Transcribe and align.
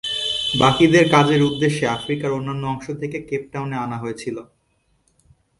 বাকিদের 0.59 1.05
কাজের 1.09 1.41
উদ্দেশে 1.43 1.85
আফ্রিকার 1.87 2.29
অন্যান্য 2.31 2.63
অংশ 2.67 2.85
থেকে 3.01 3.17
কেপ 3.29 3.43
টাউনে 3.51 3.77
আনা 3.77 3.97
হয়েছিল। 3.97 4.37